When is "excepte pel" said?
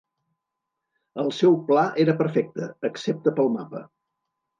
2.91-3.53